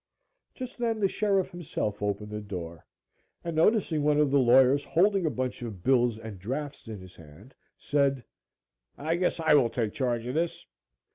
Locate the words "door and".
2.41-3.55